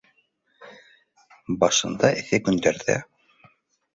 [1.63, 2.95] Башында эҫе көндәрҙә